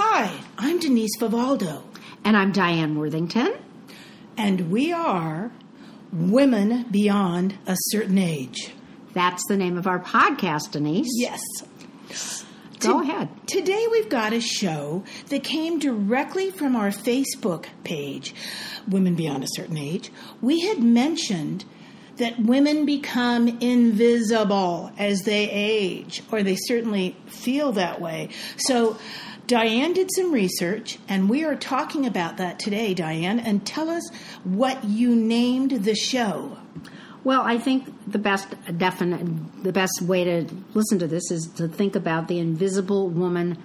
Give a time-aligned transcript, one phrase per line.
[0.00, 1.82] Hi, I'm Denise Vivaldo,
[2.24, 3.52] And I'm Diane Worthington.
[4.36, 5.50] and we are
[6.12, 8.70] Women Beyond a Certain Age.
[9.12, 11.08] That's the name of our podcast, Denise.
[11.16, 11.42] Yes.
[12.78, 13.28] Go To- ahead.
[13.48, 18.34] Today we've got a show that came directly from our Facebook page,
[18.88, 20.12] Women Beyond a Certain Age.
[20.40, 21.64] We had mentioned
[22.18, 28.28] that women become invisible as they age, or they certainly feel that way.
[28.58, 28.96] So
[29.48, 33.40] Diane did some research, and we are talking about that today, Diane.
[33.40, 34.06] And tell us
[34.44, 36.58] what you named the show.
[37.24, 41.66] Well, I think the best definite, the best way to listen to this is to
[41.66, 43.56] think about the invisible woman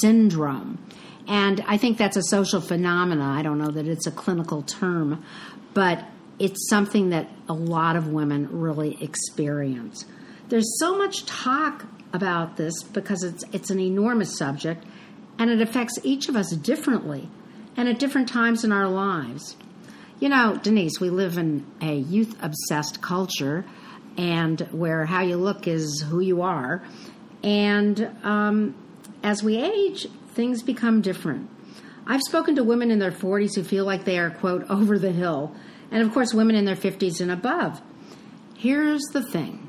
[0.00, 0.84] syndrome.
[1.28, 3.24] And I think that's a social phenomena.
[3.24, 5.24] I don't know that it's a clinical term,
[5.72, 6.04] but
[6.40, 10.04] it's something that a lot of women really experience.
[10.48, 14.84] There's so much talk about this because it's it's an enormous subject
[15.38, 17.28] and it affects each of us differently
[17.76, 19.56] and at different times in our lives.
[20.20, 23.64] You know, Denise, we live in a youth obsessed culture
[24.16, 26.82] and where how you look is who you are.
[27.44, 28.74] And um,
[29.22, 31.48] as we age, things become different.
[32.04, 35.12] I've spoken to women in their 40s who feel like they are, quote, over the
[35.12, 35.54] hill,
[35.90, 37.80] and of course, women in their 50s and above.
[38.56, 39.68] Here's the thing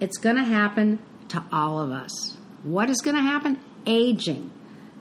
[0.00, 2.36] it's going to happen to all of us.
[2.62, 3.58] What is going to happen?
[3.86, 4.50] Aging.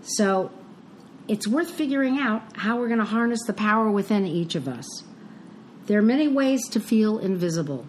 [0.04, 0.52] So
[1.28, 5.04] it's worth figuring out how we're going to harness the power within each of us.
[5.86, 7.86] There are many ways to feel invisible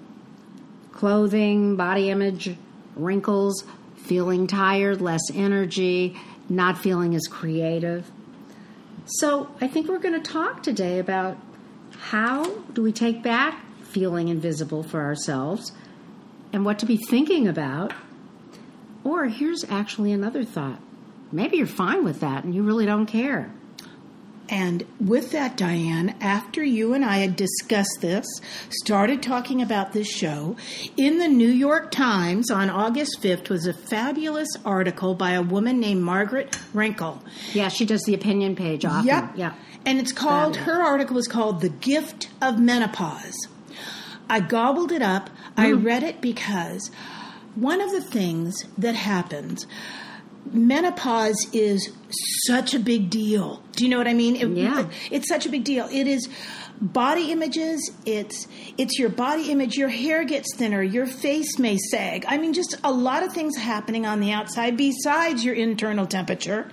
[0.93, 2.57] clothing, body image,
[2.95, 3.65] wrinkles,
[3.97, 6.17] feeling tired, less energy,
[6.49, 8.11] not feeling as creative.
[9.07, 11.37] So, I think we're going to talk today about
[11.99, 15.73] how do we take back feeling invisible for ourselves
[16.53, 17.93] and what to be thinking about.
[19.03, 20.81] Or here's actually another thought.
[21.33, 23.51] Maybe you're fine with that and you really don't care.
[24.49, 28.27] And with that, Diane, after you and I had discussed this,
[28.69, 30.57] started talking about this show,
[30.97, 35.81] in the New York Times on August 5th was a fabulous article by a woman
[35.81, 37.21] named Margaret Renkl.
[37.55, 39.07] Yeah, she does the opinion page often.
[39.07, 39.33] Yep.
[39.37, 39.55] Yeah.
[39.87, 40.79] And it's called, Fabulous.
[40.79, 43.48] her article was called The Gift of Menopause.
[44.29, 45.31] I gobbled it up.
[45.57, 45.85] I mm.
[45.85, 46.91] read it because
[47.55, 49.67] one of the things that happens,
[50.55, 51.90] menopause is
[52.46, 53.63] such a big deal.
[53.77, 54.36] Do you know what I mean?
[54.36, 54.86] It- Yeah.
[55.11, 55.89] It's such a big deal.
[55.90, 56.29] It is
[56.80, 62.24] body images it's it's your body image your hair gets thinner your face may sag
[62.27, 66.68] i mean just a lot of things happening on the outside besides your internal temperature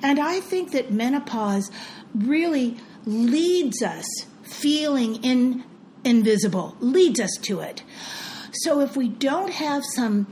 [0.00, 1.72] and i think that menopause
[2.14, 4.06] really leads us
[4.44, 5.64] feeling in
[6.04, 7.82] invisible leads us to it
[8.52, 10.28] so if we don't have some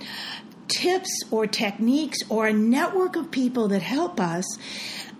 [0.68, 4.44] tips or techniques or a network of people that help us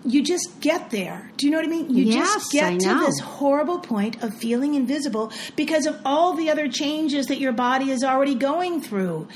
[0.07, 1.31] you just get there.
[1.37, 1.91] Do you know what I mean?
[1.91, 6.49] You Yes, just get to this horrible point of feeling invisible because of all the
[6.49, 9.27] other changes that your body is already going through.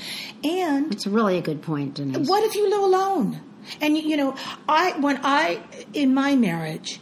[0.43, 2.27] And It's really a good point, Denise.
[2.27, 3.41] what if you live alone?
[3.79, 4.35] And you, you know,
[4.67, 5.61] I when I
[5.93, 6.99] in my marriage,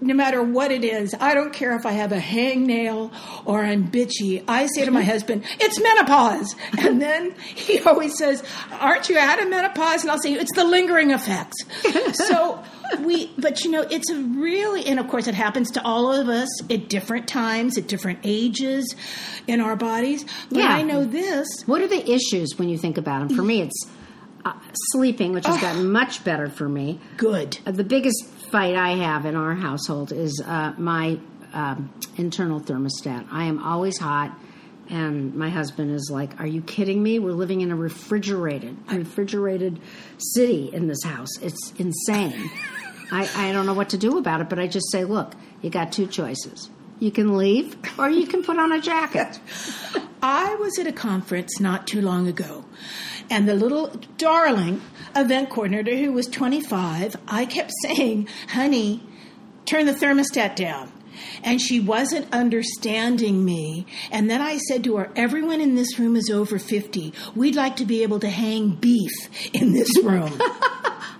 [0.00, 3.12] no matter what it is, I don't care if I have a hangnail
[3.44, 4.42] or I'm bitchy.
[4.46, 8.42] I say to my husband, "It's menopause," and then he always says,
[8.72, 11.56] "Aren't you out of menopause?" And I'll say, "It's the lingering effects."
[12.28, 12.62] so
[13.00, 16.28] we, but you know, it's a really, and of course, it happens to all of
[16.28, 18.94] us at different times, at different ages
[19.46, 20.24] in our bodies.
[20.50, 20.68] But Yeah.
[20.68, 21.46] I know this.
[21.66, 23.36] What are the issues when you think about them?
[23.36, 23.86] For me, it's
[24.44, 24.52] uh,
[24.92, 25.60] sleeping, which has Oh.
[25.60, 27.00] gotten much better for me.
[27.16, 27.58] Good.
[27.66, 31.18] Uh, the biggest fight I have in our household is uh, my
[31.52, 33.26] um, internal thermostat.
[33.30, 34.36] I am always hot,
[34.88, 37.18] and my husband is like, "Are you kidding me?
[37.18, 39.80] We're living in a refrigerated, refrigerated
[40.18, 41.30] city in this house.
[41.42, 42.50] It's insane."
[43.10, 45.70] I, I don't know what to do about it, but I just say, "Look, you
[45.70, 49.38] got two choices." You can leave, or you can put on a jacket.
[50.22, 52.64] I was at a conference not too long ago,
[53.30, 53.88] and the little
[54.18, 54.80] darling
[55.14, 59.02] event coordinator who was 25, I kept saying, honey,
[59.64, 60.92] turn the thermostat down.
[61.42, 63.86] And she wasn't understanding me.
[64.10, 67.14] And then I said to her, Everyone in this room is over 50.
[67.34, 69.10] We'd like to be able to hang beef
[69.54, 70.30] in this room.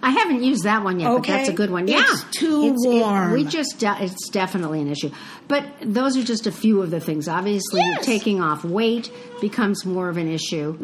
[0.03, 1.89] I haven't used that one yet, but that's a good one.
[1.89, 3.33] It's yeah, too warm.
[3.33, 5.11] we just de- it's definitely an issue.
[5.49, 7.27] But those are just a few of the things.
[7.27, 8.05] Obviously, Yes.
[8.05, 9.11] taking off weight
[9.41, 10.77] becomes more of an issue,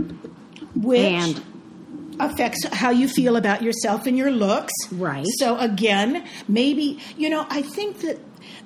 [0.74, 1.42] which and
[2.20, 4.72] affects how you feel about yourself and your looks.
[4.92, 5.26] Right.
[5.38, 8.18] So again, maybe you know, I think that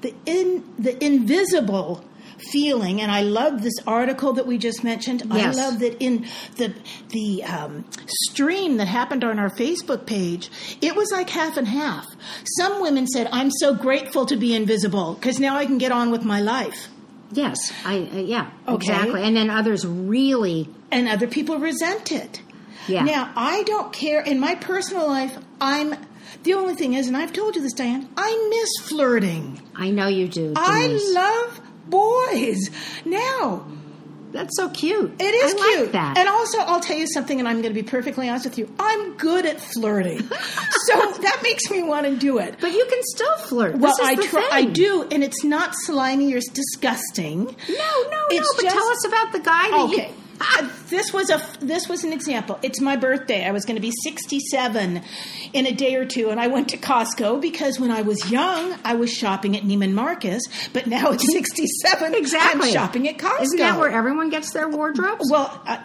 [0.02, 2.04] the in the invisible
[2.52, 5.22] feeling, and I love this article that we just mentioned.
[5.32, 5.56] Yes.
[5.56, 6.26] I love that in
[6.56, 6.74] the
[7.10, 7.84] the um,
[8.28, 10.50] stream that happened on our Facebook page,
[10.80, 12.06] it was like half and half.
[12.58, 16.10] Some women said, "I'm so grateful to be invisible because now I can get on
[16.10, 16.88] with my life,"
[17.32, 18.74] Yes, I uh, yeah, Okay.
[18.76, 19.22] exactly.
[19.22, 22.40] And then others really and other people resent it.
[22.88, 23.02] Yeah.
[23.04, 24.20] Now, I don't care.
[24.22, 25.94] In my personal life, I'm.
[26.42, 29.60] The only thing is, and I've told you this, Diane, I miss flirting.
[29.74, 30.52] I know you do.
[30.56, 32.70] I love boys.
[33.04, 33.66] Now,
[34.32, 35.14] That's so cute.
[35.20, 35.92] it is I like cute.
[35.92, 36.18] that.
[36.18, 38.72] And also, I'll tell you something, and I'm going to be perfectly honest with you.
[38.78, 40.18] I'm good at flirting.
[40.28, 42.56] so that makes me want to do it.
[42.60, 43.76] but you can still flirt.
[43.78, 47.44] Well, this is I try, I do, and it's not slimy or disgusting.
[47.46, 47.52] No,
[48.10, 48.56] no, It's no.
[48.56, 50.08] But just- tell us about the guy that Okay.
[50.10, 50.14] you.
[50.88, 52.58] This was a this was an example.
[52.62, 53.44] It's my birthday.
[53.44, 55.02] I was going to be 67
[55.52, 58.76] in a day or two and I went to Costco because when I was young,
[58.84, 60.42] I was shopping at Neiman Marcus,
[60.72, 62.68] but now it's 67 Exactly.
[62.68, 63.42] I'm shopping at Costco.
[63.42, 65.28] Isn't that where everyone gets their wardrobes?
[65.30, 65.82] well, uh,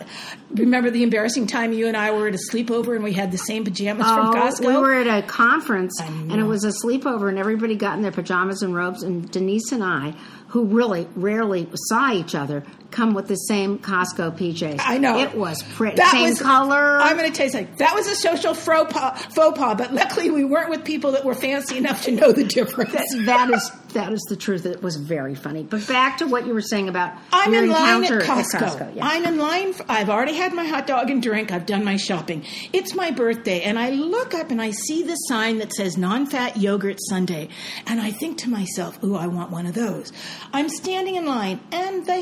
[0.51, 3.38] remember the embarrassing time you and I were at a sleepover and we had the
[3.39, 4.68] same pajamas from Oh, Costco?
[4.68, 8.12] we were at a conference and it was a sleepover and everybody got in their
[8.12, 10.13] pajamas and robes and Denise and I,
[10.50, 14.77] who really rarely saw each other, come with the same Costco PJs.
[14.79, 15.19] I know.
[15.19, 15.97] It was pretty.
[15.97, 16.99] That same was- color.
[17.01, 17.75] I'm going to tell you something.
[17.77, 21.23] That was a social faux pas, faux pas, but luckily we weren't with people that
[21.25, 22.91] were fancy enough to know the difference.
[23.25, 24.65] that is that is the truth.
[24.65, 25.63] It was very funny.
[25.63, 28.95] But back to what you were saying about I'm in line at encounter Costco.
[28.95, 29.05] yeah.
[29.05, 29.73] I'm in line.
[29.73, 31.51] For, I've already had my hot dog and drink.
[31.51, 32.45] I've done my shopping.
[32.71, 36.57] It's my birthday, and I look up and I see the sign that says non-fat
[36.57, 37.49] yogurt sundae,
[37.85, 40.11] and I think to myself, "Ooh, I want one of those."
[40.53, 42.15] I'm standing in line, and the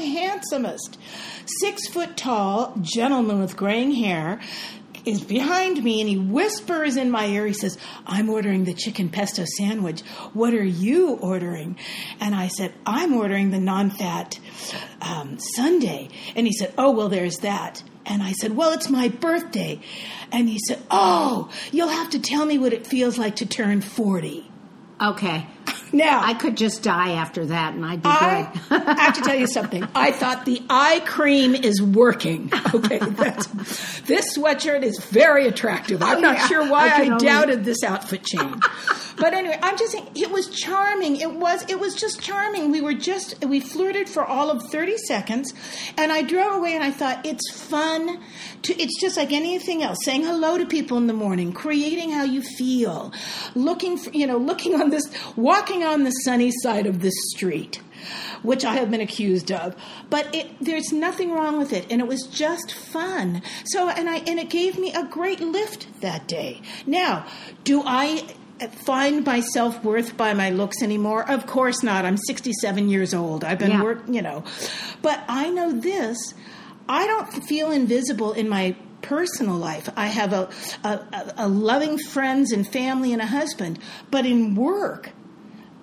[0.64, 0.98] handsomest,
[1.46, 4.40] six foot tall gentleman with graying hair.
[5.06, 7.48] Is behind me and he whispers in my ear.
[7.48, 10.02] He says, I'm ordering the chicken pesto sandwich.
[10.34, 11.78] What are you ordering?
[12.20, 14.38] And I said, I'm ordering the non fat
[15.02, 16.10] um, sundae.
[16.36, 17.82] And he said, Oh, well, there's that.
[18.06, 19.80] And I said, Well, it's my birthday.
[20.34, 23.80] And he said, Oh, you'll have to tell me what it feels like to turn
[23.82, 24.52] 40.
[25.02, 25.48] okay.
[25.92, 28.82] Now, I could just die after that, and I'd be I good.
[29.00, 29.88] have to tell you something.
[29.96, 32.52] I thought the eye cream is working.
[32.72, 33.48] Okay, that's,
[34.02, 36.04] this sweatshirt is very attractive.
[36.04, 38.64] I'm oh, not Yeah, sure why I I, can only- doubted this outfit change.
[39.18, 41.18] But anyway, I'm just saying it was charming.
[41.18, 42.72] It was it was just charming.
[42.72, 45.54] We were just we flirted for all of 30 seconds
[45.98, 48.22] and I drove away and I thought it's fun
[48.62, 49.98] to it's just like anything else.
[50.06, 53.12] Saying hello to people in the morning, creating how you feel,
[53.56, 55.12] looking for, you know, looking on this
[55.60, 57.82] walking on the sunny side of this street
[58.44, 59.76] which I have been accused of.
[60.10, 63.42] But it, there's nothing wrong with it, and it was just fun.
[63.66, 66.62] So, and I and it gave me a great lift that day.
[66.88, 67.26] Now,
[67.66, 68.26] do I
[68.86, 71.30] find my self worth by my looks anymore?
[71.30, 72.06] Of course not.
[72.06, 73.44] I'm 67 years old.
[73.44, 73.84] I've been Yeah.
[73.84, 74.46] work, you know,
[75.02, 76.18] but I know this.
[76.88, 79.90] I don't feel invisible in my personal life.
[79.98, 80.50] I have a,
[80.86, 83.78] a- a loving friends and family and a husband,
[84.10, 85.12] but in work,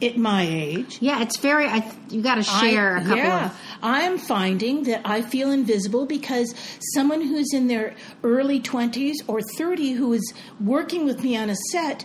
[0.02, 1.66] at my age, yeah, it's very.
[1.66, 3.60] I, you got to share I- a couple yeah, of.
[3.82, 6.54] I'm finding that I feel invisible because
[6.94, 7.94] someone who's in their
[8.24, 12.04] early 20s or 30 who is working with me on a set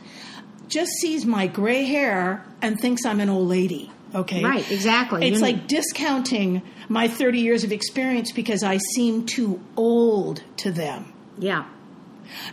[0.68, 3.90] just sees my gray hair and thinks I'm an old lady.
[4.14, 4.44] Okay.
[4.44, 5.28] Right, exactly.
[5.28, 10.72] It's You- like discounting my 30 years of experience because I seem too old to
[10.72, 11.12] them.
[11.40, 11.66] Yeah.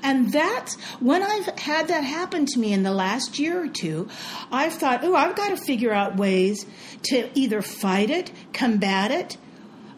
[0.02, 4.08] And that's when I've had that happen to me in the last year or two,
[4.50, 6.66] I've thought, oh, I've got to figure out ways
[7.04, 9.36] to either fight it, combat it,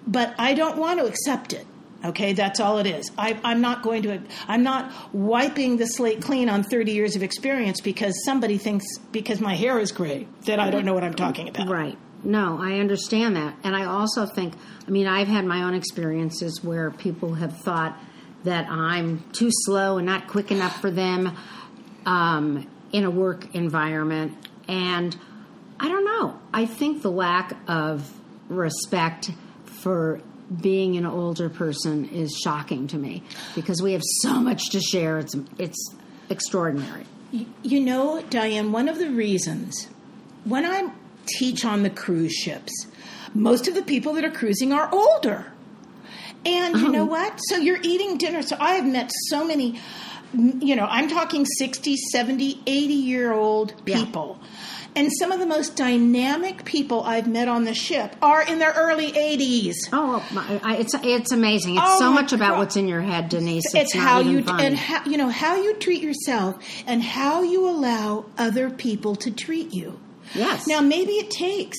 [0.07, 1.67] but I don't want to accept it.
[2.03, 3.11] Okay, that's all it is.
[3.19, 4.23] I, I'm not going to.
[4.49, 9.41] I'm not wiping the slate clean on 30 years of experience because somebody thinks because
[9.41, 11.69] my hair is gray that I don't know what I'm talking about.
[11.69, 11.99] Right.
[12.23, 13.55] No, I understand that.
[13.65, 14.55] And I also think,
[14.87, 17.99] I mean, I've had my own experiences where people have thought
[18.45, 21.37] that I'm too slow and not quick enough for them
[22.07, 24.37] um, in a work environment.
[24.69, 25.17] And
[25.79, 26.39] I don't know.
[26.53, 28.11] I think the lack of
[28.49, 29.31] respect
[29.65, 30.21] for
[30.61, 33.23] being an older person is shocking to me
[33.55, 35.19] because we have so much to share.
[35.19, 35.95] It's, it's
[36.29, 37.07] extraordinary.
[37.63, 39.89] You know, Diane, one of the reasons
[40.45, 40.91] when I
[41.27, 42.87] teach on the cruise ships,
[43.35, 45.53] most of the people that are cruising are older.
[46.45, 47.07] And you know oh.
[47.07, 47.37] what?
[47.49, 48.43] So you're eating dinner.
[48.43, 49.79] So I have met so many,
[50.33, 54.05] you know, I'm talking 60, 70, 80 year old Yeah.
[54.05, 54.39] people.
[54.97, 58.73] And some of the most dynamic people I've met on the ship are in their
[58.73, 59.75] early 80s.
[59.93, 61.77] Oh, my, it's it's amazing.
[61.77, 63.67] It's Oh, so much about what's in your head, Denise.
[63.67, 64.67] It's, it's how you funny.
[64.67, 69.31] and how you know how you treat yourself and how you allow other people to
[69.31, 70.01] treat you
[70.35, 70.67] Yes.
[70.67, 71.77] Now, maybe it takes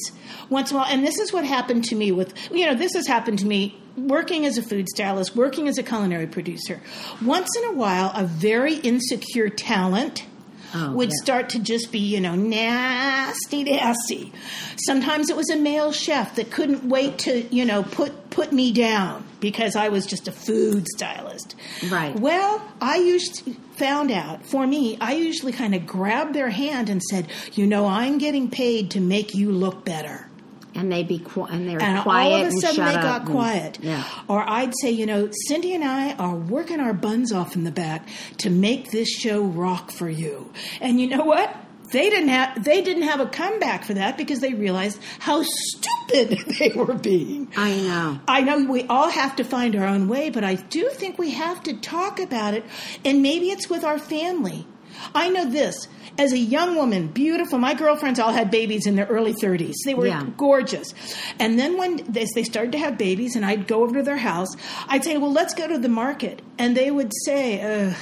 [0.49, 2.93] once in a while, and this is what happened to me with, you know, this
[2.95, 6.81] has happened to me working as a food stylist, working as a culinary producer.
[7.23, 10.25] Once in a while, a very insecure talent
[10.73, 11.15] Oh, would yeah.
[11.21, 14.31] start to just be, you know, nasty, nasty.
[14.77, 18.71] Sometimes it was a male chef that couldn't wait to, you know, put put me
[18.71, 21.55] down because I was just a food stylist.
[21.89, 22.17] Right.
[22.17, 23.43] Well, I used
[23.75, 27.85] found out for me, I usually kind of grabbed their hand and said, "You know,
[27.87, 30.29] I'm getting paid to make you look better."
[30.75, 33.29] And they be qui- and they're and quiet all of a sudden they got and-
[33.31, 33.79] quiet.
[33.81, 34.03] yeah.
[34.27, 37.71] Or I'd say, you know, Cindy and I are working our buns off in the
[37.71, 40.51] back to make this show rock for you.
[40.79, 41.55] And you know what?
[41.91, 46.39] They didn't have they didn't have a comeback for that because they realized how stupid
[46.59, 47.51] they were being.
[47.57, 48.19] I know.
[48.29, 51.31] I know we all have to find our own way, but I do think we
[51.31, 52.63] have to talk about it,
[53.03, 54.65] and maybe it's with our family.
[55.13, 55.87] I know this.
[56.17, 59.75] As a young woman, beautiful, my girlfriends all had babies in their early 30s.
[59.85, 60.25] They were Yeah.
[60.37, 60.93] gorgeous.
[61.39, 64.17] And then when they, they started to have babies, and I'd go over to their
[64.17, 64.49] house,
[64.87, 66.41] I'd say, Well, let's go to the market.
[66.57, 67.95] And they would say, Ugh.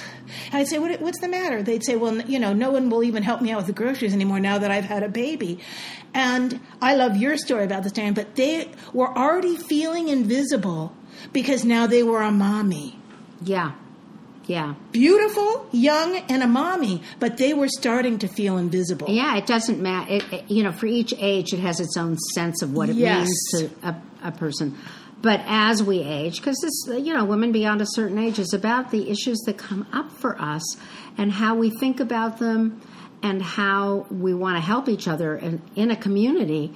[0.54, 1.62] I'd say, what, What's the matter?
[1.64, 4.14] They'd say, Well, you know, no one will even help me out with the groceries
[4.14, 5.60] anymore now that I've had a baby.
[6.14, 10.94] And I love your story about this, Diane, but they were already feeling invisible
[11.32, 12.98] because now they were a mommy.
[13.44, 13.74] Yeah.
[14.50, 14.74] Yeah.
[14.92, 19.08] Beautiful, young, and a mommy, but they were starting to feel invisible.
[19.10, 20.20] Yeah, it doesn't matter.
[20.48, 23.28] You know, for each age, it has its own sense of what it Yes.
[23.28, 24.76] means to a, a person.
[25.22, 28.90] But as we age, because this, you know, women beyond a certain age is about
[28.90, 30.64] the issues that come up for us
[31.16, 32.82] and how we think about them
[33.22, 36.74] and how we want to help each other in, in a community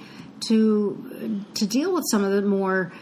[0.48, 2.92] to to deal with some of the more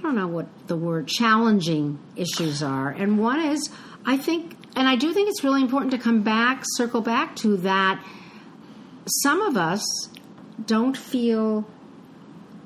[0.00, 2.88] I don't know what the word challenging issues are.
[2.88, 3.68] And one is,
[4.06, 7.58] I think, and I do think it's really important to come back, circle back to
[7.58, 8.02] that.
[9.04, 9.84] Some of us
[10.64, 11.66] don't feel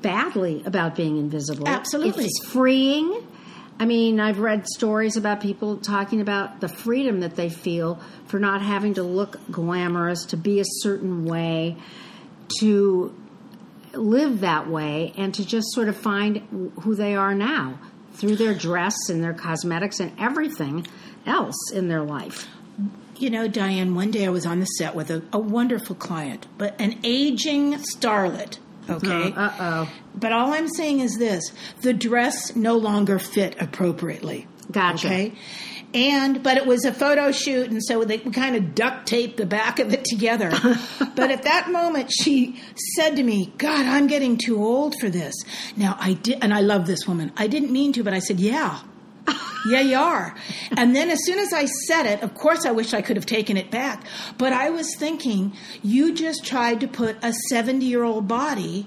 [0.00, 1.66] badly about being invisible.
[1.66, 2.26] Absolutely.
[2.26, 3.26] It's freeing.
[3.80, 8.38] I mean, I've read stories about people talking about the freedom that they feel for
[8.38, 11.78] not having to look glamorous, to be a certain way,
[12.60, 13.12] to
[13.96, 17.78] live that way and to just sort of find who they are now
[18.14, 20.86] through their dress and their cosmetics and everything
[21.26, 22.48] else in their life.
[23.16, 26.46] You know, Diane, one day I was on the set with a, a wonderful client,
[26.58, 28.58] but an aging starlet.
[28.88, 29.32] Okay.
[29.34, 29.92] Uh oh.
[30.14, 34.46] But all I'm saying is this the dress no longer fit appropriately.
[34.70, 35.06] Gotcha.
[35.06, 35.32] Okay.
[35.94, 39.46] And, but it was a photo shoot, and so they kind of duct taped the
[39.46, 40.50] back of it together.
[41.14, 42.60] but at that moment, she
[42.96, 45.34] said to me, God, I'm getting too old for this.
[45.76, 47.32] Now, I did, and I love this woman.
[47.36, 48.80] I didn't mean to, but I said, Yeah.
[49.66, 50.34] Yeah, you are.
[50.76, 53.24] And then as soon as I said it, of course I wish I could have
[53.24, 54.04] taken it back.
[54.36, 58.86] But I was thinking, you just tried to put a 70 year old body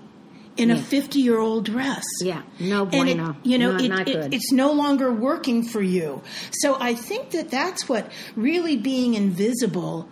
[0.57, 2.03] in a 50 year old dress.
[2.21, 3.35] Yeah, no And it, bueno.
[3.43, 6.21] you know, Not- it, it- it's no longer working for you.
[6.51, 10.09] So I think that that's what really being invisible,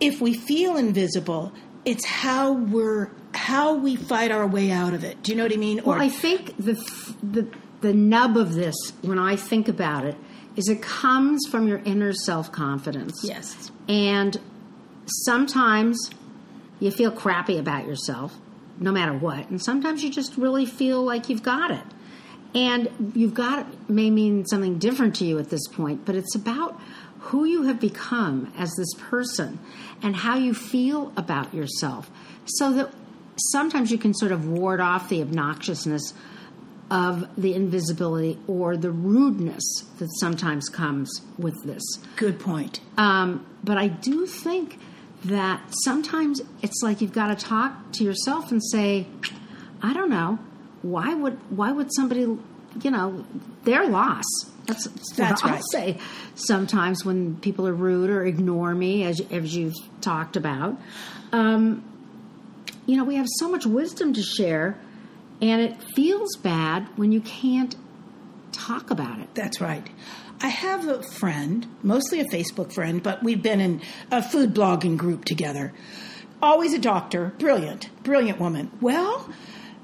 [0.00, 1.52] if we feel invisible,
[1.84, 5.22] it's how we're, how we fight our way out of it.
[5.22, 5.80] Do you know what I mean?
[5.84, 6.74] Well, I think the,
[7.22, 7.46] the
[7.80, 10.14] the nub of this, when I think about it,
[10.54, 13.14] is it comes from your inner self confidence.
[13.24, 13.70] yes.
[13.88, 14.38] And
[15.06, 16.10] sometimes
[16.78, 18.36] you feel crappy about yourself,
[18.80, 19.48] no matter what.
[19.50, 21.84] And sometimes you just really feel like you've got it.
[22.52, 26.34] And you've got it may mean something different to you at this point, but it's
[26.34, 26.80] about
[27.20, 29.60] who you have become as this person
[30.02, 32.10] and how you feel about yourself.
[32.46, 32.90] So that
[33.52, 36.14] sometimes you can sort of ward off the obnoxiousness
[36.90, 39.62] of the invisibility or the rudeness
[39.98, 41.82] that sometimes comes with this.
[42.16, 42.80] Good point.
[42.96, 44.78] Um, but I do think
[45.24, 49.06] that sometimes it's like you've got to talk to yourself and say,
[49.82, 50.38] I don't know,
[50.82, 53.24] why would why would somebody, you know,
[53.64, 54.24] their loss.
[54.66, 54.86] That's,
[55.16, 55.64] That's what I'll right.
[55.72, 55.98] say.
[56.36, 60.78] Sometimes when people are rude or ignore me, as as you've talked about,
[61.32, 61.84] um,
[62.86, 64.78] you know, we have so much wisdom to share,
[65.42, 67.74] and it feels bad when you can't
[68.52, 69.34] talk about it.
[69.34, 69.86] That's right.
[70.42, 74.96] I have a friend, mostly a Facebook friend, but we've been in a food blogging
[74.96, 75.72] group together.
[76.42, 78.70] Always a doctor, brilliant, brilliant woman.
[78.80, 79.28] Well,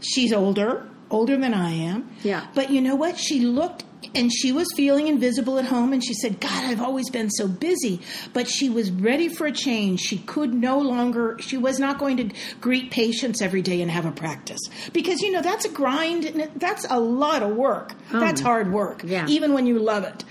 [0.00, 2.10] she's older, older than I am.
[2.22, 2.46] Yeah.
[2.54, 3.18] But you know what?
[3.18, 7.10] She looked and she was feeling invisible at home and she said, God, I've always
[7.10, 8.00] been so busy.
[8.32, 10.00] But she was ready for a change.
[10.00, 14.06] She could no longer, she was not going to greet patients every day and have
[14.06, 14.60] a practice.
[14.92, 17.94] Because, you know, that's a grind, and that's a lot of work.
[18.12, 18.20] Oh.
[18.20, 19.26] That's hard work, Yeah.
[19.28, 20.24] even when you love it.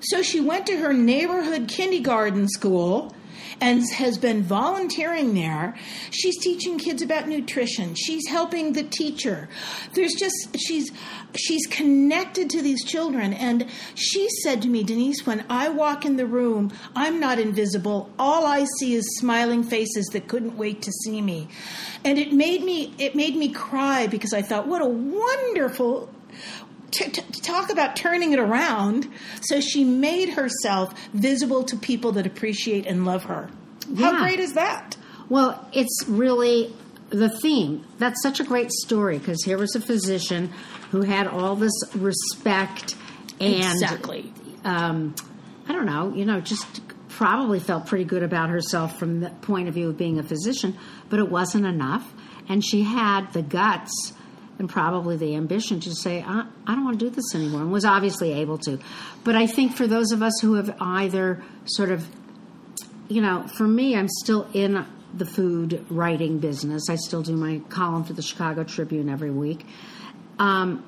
[0.00, 3.14] So she went to her neighborhood kindergarten school
[3.60, 5.74] and has been volunteering there.
[6.10, 7.94] She's teaching kids about nutrition.
[7.94, 9.48] She's helping the teacher.
[9.94, 10.90] There's just she's
[11.34, 16.16] she's connected to these children and she said to me, Denise, when I walk in
[16.16, 18.10] the room, I'm not invisible.
[18.18, 21.48] All I see is smiling faces that couldn't wait to see me.
[22.04, 26.10] And it made me it made me cry because I thought what a wonderful
[26.94, 29.08] to, to, talk about turning it around.
[29.42, 33.50] So she made herself visible to people that appreciate and love her.
[33.98, 34.96] How great is that?
[35.28, 36.74] Well, it's really
[37.10, 37.84] the theme.
[37.98, 40.52] That's such a great story because here was a physician
[40.90, 42.94] who had all this respect
[43.40, 44.32] and Exactly.
[44.64, 45.14] um,
[45.68, 49.68] I don't know, you know, just probably felt pretty good about herself from the point
[49.68, 50.76] of view of being a physician,
[51.08, 52.12] but it wasn't enough.
[52.48, 54.12] And she had the guts
[54.58, 57.72] and probably the ambition to say, I, I don't want to do this anymore, and
[57.72, 58.78] was obviously able to.
[59.24, 62.06] But I think for those of us who have either sort of
[63.08, 66.88] you know, for me, I'm still in the food writing business.
[66.88, 69.64] I still do my column for the Chicago Tribune every week.
[70.38, 70.84] Um,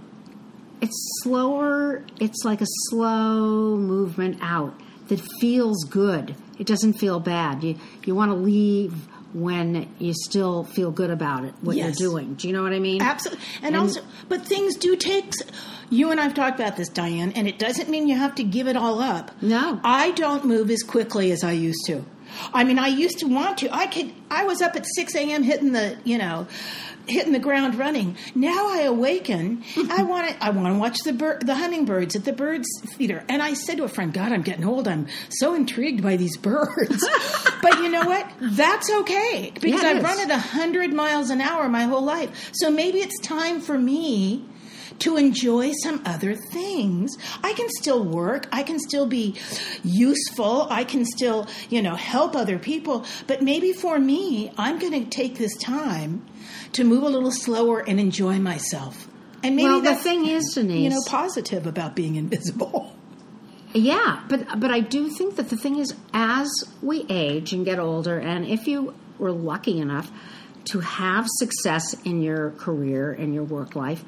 [0.81, 2.05] it's slower.
[2.19, 4.75] It's like a slow movement out
[5.09, 6.35] that feels good.
[6.59, 7.63] It doesn't feel bad.
[7.63, 8.95] You you want to leave
[9.33, 11.55] when you still feel good about it.
[11.61, 11.99] What Yes.
[12.01, 12.35] you're doing.
[12.35, 13.03] Do you know what I mean?
[13.03, 13.45] Absolutely.
[13.63, 15.33] And, also, but things do take.
[15.91, 18.67] You and I've talked about this, Diane, and it doesn't mean you have to give
[18.67, 19.31] it all up.
[19.43, 19.81] No.
[19.85, 22.05] I don't move as quickly as I used to.
[22.53, 23.75] I mean, I used to want to.
[23.75, 24.13] I could.
[24.31, 25.43] I was up at six a.m.
[25.43, 26.47] hitting the, you know,
[27.07, 28.17] hitting the ground running.
[28.35, 29.63] Now I awaken.
[29.91, 30.45] I want to.
[30.45, 32.67] I want to watch the bird, the hummingbirds at the birds
[32.97, 33.25] feeder.
[33.29, 34.89] And I said to a friend, "God, I'm getting old.
[34.89, 37.07] I'm so intrigued by these birds."
[37.63, 38.29] but you know what?
[38.41, 40.03] That's okay because Yeah, I've is.
[40.05, 42.51] run at hundred miles an hour my whole life.
[42.53, 44.45] So maybe it's time for me
[45.01, 47.17] to enjoy some other things.
[47.43, 48.49] I can still work.
[48.53, 49.35] I can still be
[49.83, 50.67] useful.
[50.71, 53.05] I can still, you know, help other people.
[53.27, 56.25] But maybe for me, I'm going to take this time
[56.73, 59.09] to move a little slower and enjoy myself.
[59.43, 62.93] And maybe well, the thing is, Denise, you know, positive about being invisible.
[63.75, 66.49] Yeah, but but I do think that the thing is, as
[66.81, 70.11] we age and get older, and if you were lucky enough
[70.67, 74.03] to have success in your career and your work life,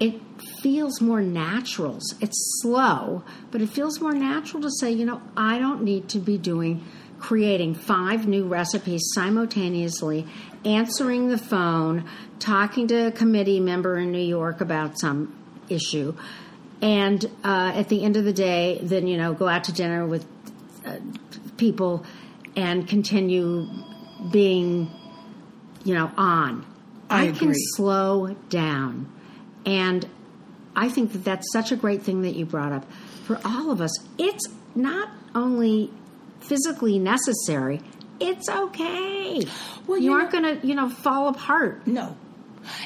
[0.00, 0.14] it
[0.62, 2.00] feels more natural.
[2.20, 6.18] It's slow, but it feels more natural to say, you know, I don't need to
[6.18, 6.82] be doing
[7.20, 10.26] creating five new recipes simultaneously,
[10.64, 12.08] answering the phone,
[12.38, 15.36] talking to a committee member in New York about some
[15.68, 16.14] issue,
[16.80, 20.06] and uh, at the end of the day, then you know, go out to dinner
[20.06, 20.26] with
[20.86, 20.96] uh,
[21.58, 22.04] people
[22.56, 23.68] and continue
[24.32, 24.90] being,
[25.84, 26.64] you know, on.
[27.10, 29.12] I can slow down.
[29.66, 30.08] And
[30.74, 32.90] I think that that's such a great thing that you brought up.
[33.24, 34.44] For all of us, it's
[34.74, 35.90] not only
[36.40, 37.80] physically necessary,
[38.18, 39.42] it's okay.
[39.86, 41.86] Well, you you aren't going to, you know, fall apart.
[41.86, 42.16] No.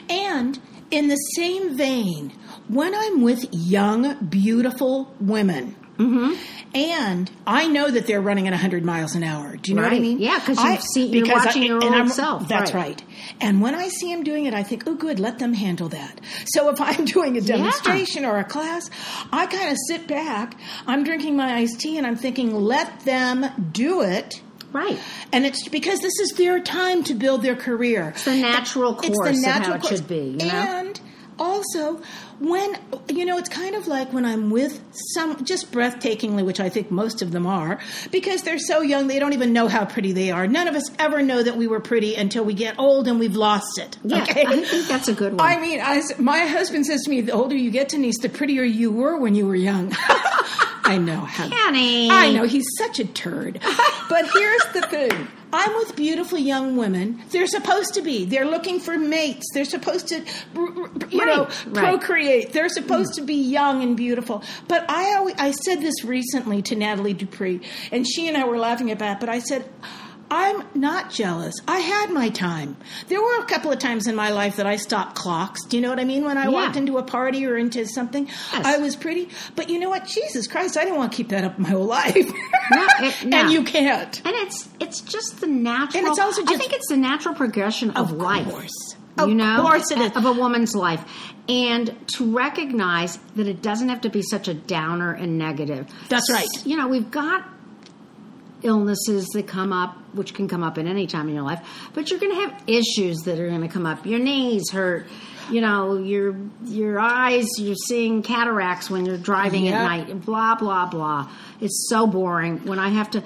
[0.08, 0.58] And
[0.90, 2.30] in the same vein,
[2.68, 6.32] when I'm with young, beautiful women, Mm-hmm.
[6.74, 9.56] and I know that they're running at 100 miles an hour.
[9.56, 10.02] Do you know what I Right.
[10.02, 10.18] mean?
[10.18, 12.88] Yeah, 'cause you've I- seen- you're watching your own I'm- self, That's right.
[12.88, 13.02] right.
[13.40, 16.20] And when I see them doing it, I think, oh, good, let them handle that.
[16.46, 18.90] So if I'm doing a demonstration or a class,
[19.32, 23.46] I kind of sit back, I'm drinking my iced tea, and I'm thinking, let them
[23.72, 24.40] do it.
[24.72, 24.98] Right.
[25.32, 28.08] And it's because this is their time to build their career.
[28.16, 29.06] It's the natural course.
[29.06, 29.94] It's the natural it course.
[29.98, 30.52] should be, you know?
[30.52, 31.00] And
[31.38, 32.00] also,
[32.40, 32.76] when
[33.08, 34.82] you know, it's kind of like when I'm with
[35.14, 37.78] some just breathtakingly, which I think most of them are,
[38.10, 40.46] because they're so young, they don't even know how pretty they are.
[40.46, 43.36] None of us ever know that we were pretty until we get old and we've
[43.36, 43.98] lost it.
[44.04, 44.44] Yeah, okay?
[44.46, 45.40] I think that's a good one.
[45.40, 48.62] I mean, I my husband says to me, "The older you get, Denise, the prettier
[48.62, 49.92] you were when you were young."
[50.86, 51.48] I know how.
[51.48, 52.10] Kenny.
[52.10, 53.60] I know he's such a turd.
[54.06, 55.28] But here's the thing.
[55.54, 57.22] I'm with beautiful young women.
[57.30, 58.24] They're supposed to be.
[58.24, 59.46] They're looking for mates.
[59.54, 60.22] They're supposed to,
[61.10, 61.74] you know, Right, right.
[61.74, 62.52] procreate.
[62.52, 64.42] They're supposed to be young and beautiful.
[64.68, 67.60] But I always, I said this recently to Nathalie Dupree,
[67.92, 69.18] and she and I were laughing about.
[69.18, 69.64] it, But I said.
[70.36, 71.54] I'm not jealous.
[71.68, 72.76] I had my time.
[73.08, 75.64] There were a couple of times in my life that I stopped clocks.
[75.66, 76.24] Do you know what I mean?
[76.24, 76.48] When I Yeah.
[76.50, 78.66] walked into a party or into something, Yes.
[78.66, 79.28] I was pretty.
[79.54, 80.06] But you know what?
[80.06, 82.14] Jesus Christ, I didn't want to keep that up my whole life.
[82.70, 83.36] No, it- no.
[83.38, 84.20] And you can't.
[84.24, 85.98] And it's it's just the natural.
[86.00, 88.46] And it's also just, I think it's the natural progression of, life.
[88.46, 88.54] Of life.
[88.54, 88.96] course.
[89.18, 90.10] you Of know, course it is.
[90.16, 91.04] of a woman's life,
[91.48, 95.86] and to recognize that it doesn't have to be such a downer and negative.
[96.08, 96.48] That's right.
[96.64, 97.44] You know, we've got
[98.64, 101.60] illnesses that come up, which can come up at any time in your life,
[101.94, 104.04] but you're going to have issues that are going to come up.
[104.06, 105.06] Your knees hurt.
[105.50, 107.46] You know, your your eyes.
[107.58, 109.82] You're seeing cataracts when you're driving Yeah.
[109.82, 110.24] at night.
[110.24, 111.30] Blah blah blah.
[111.60, 113.22] It's so boring when I have to.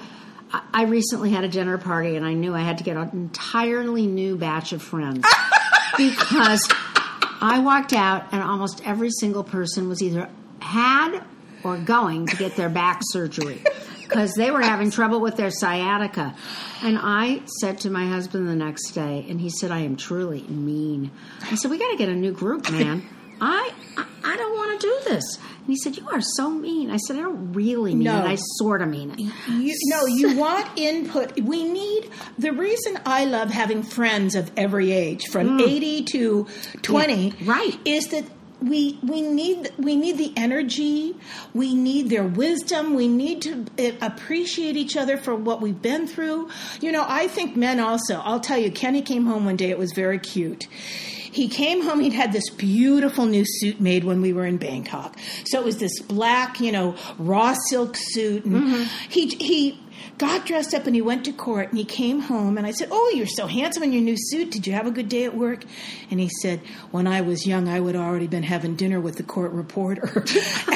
[0.51, 3.09] I- I recently had a dinner party and I knew I had to get an
[3.13, 5.23] entirely new batch of friends
[5.97, 6.67] because
[7.41, 10.27] I walked out and almost every single person was either
[10.59, 11.21] had
[11.63, 13.61] or going to get their back surgery
[14.09, 16.35] because they were having trouble with their sciatica.
[16.83, 20.41] And I said to my husband the next day, and he said, I am truly
[20.43, 21.11] mean.
[21.43, 23.03] I said, We got to get a new group, man.
[23.41, 25.23] I, I, I don't want to do this.
[25.37, 26.91] And he said, You are so mean.
[26.91, 28.19] I said, I don't really mean No.
[28.19, 28.27] it.
[28.27, 29.19] I sort of mean it.
[29.19, 31.39] You, no, you want input.
[31.39, 36.47] We need the reason I love having friends of every age, from eighty to
[36.81, 37.39] twenty, Mm.
[37.45, 37.79] Yeah, right.
[37.85, 38.25] Is that
[38.61, 41.15] we we need we need the energy,
[41.53, 46.07] we need their wisdom, we need to uh, appreciate each other for what we've been
[46.07, 46.49] through.
[46.81, 48.19] You know, I think men also.
[48.19, 49.69] I'll tell you, Kenny came home one day.
[49.69, 50.67] It was very cute.
[51.31, 55.15] He came home, he'd had this beautiful new suit made when we were in Bangkok.
[55.45, 58.45] So it was this black, you know, raw silk suit.
[58.45, 59.79] And he, he
[60.17, 62.89] got dressed up and he went to court and he came home and I said,
[62.91, 64.51] Oh, you're so handsome in your new suit.
[64.51, 65.63] Did you have a good day at work?
[66.11, 69.23] And he said, When I was young, I would already been having dinner with the
[69.23, 70.25] court reporter.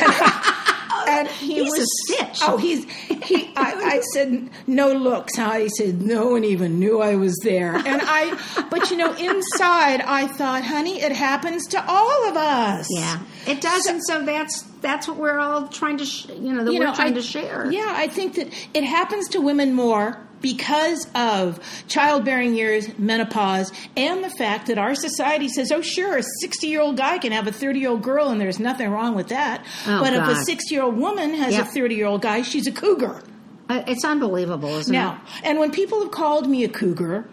[1.08, 2.40] and, he He's a was stitch.
[2.44, 3.52] Oh, he's he.
[3.56, 5.38] I, I said no looks.
[5.38, 5.60] Huh?
[5.60, 7.76] He said no one even knew I was there.
[7.76, 12.88] And I, but you know, inside I thought, honey, it happens to all of us.
[12.90, 16.64] Yeah, it does, and so that's that's what we're all trying to, sh- you know,
[16.64, 17.72] that You we're know, trying I- to share.
[17.72, 24.22] Yeah, I think that it happens to women more because of childbearing years, menopause, and
[24.24, 27.48] the fact that our society says, oh, sure, a 60 year old guy can have
[27.48, 29.66] a 30 year old girl, and there's nothing wrong with that.
[29.88, 32.68] Oh, but if a 60 year old woman has a 30 year old guy, she's
[32.68, 33.22] a cougar.
[33.70, 37.26] Uh, it's unbelievable, isn't Now, and when people have called me a cougar,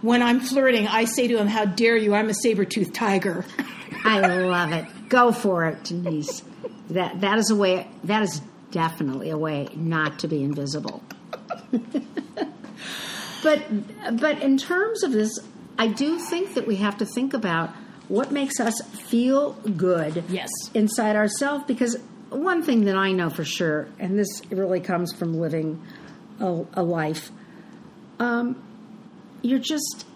[0.00, 3.44] when I'm flirting, I say to them, how dare you, I'm a saber toothed tiger.
[4.04, 4.86] I love it.
[5.08, 6.42] Go for it, Denise.
[6.90, 7.86] That that is a way.
[8.04, 11.02] That is definitely a way not to be invisible.
[13.42, 13.62] but
[14.18, 15.38] but in terms of this,
[15.78, 17.70] I do think that we have to think about
[18.08, 20.50] what makes us feel good Yes.
[20.74, 21.96] inside ourselves because
[22.30, 25.80] one thing that I know for sure, and this really comes from living
[26.40, 27.30] a, a life,
[28.18, 28.60] um,
[29.42, 30.06] you're just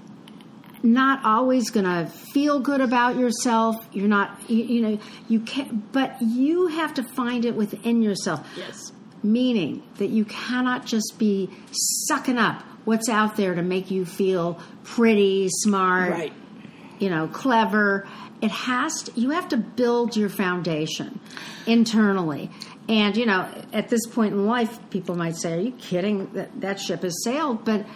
[0.84, 3.74] not always going to feel good about yourself.
[3.92, 8.46] You're not, you, you know, you can't, but you have to find it within yourself.
[8.56, 8.92] Yes.
[9.22, 11.48] Meaning that you cannot just be
[12.06, 16.32] sucking up what's out there to make you feel pretty, smart, Right.
[16.98, 18.06] you know, clever.
[18.42, 21.18] It has to, you have to build your foundation
[21.66, 22.50] internally.
[22.90, 26.30] And, you know, at this point in life, people might say, Are you kidding?
[26.34, 27.64] That, that ship has sailed.
[27.64, 27.86] But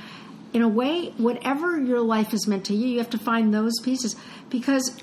[0.58, 3.78] in a way, whatever your life is meant to you, you have to find those
[3.80, 4.16] pieces
[4.50, 5.00] because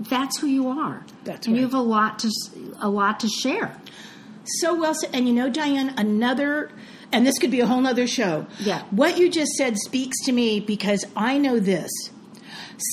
[0.00, 1.06] that's who you are.
[1.22, 2.30] That's and you have a lot to
[2.80, 3.80] a lot to share.
[4.44, 5.10] So well said.
[5.12, 6.72] And you know, Diane, another,
[7.12, 8.48] and this could be a whole nother show.
[8.58, 8.82] Yeah.
[8.90, 11.92] What you just said speaks to me because I know this